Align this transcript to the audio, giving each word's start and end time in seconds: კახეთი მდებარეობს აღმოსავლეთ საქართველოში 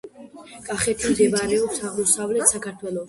კახეთი 0.69 1.11
მდებარეობს 1.11 1.85
აღმოსავლეთ 1.91 2.55
საქართველოში 2.55 2.99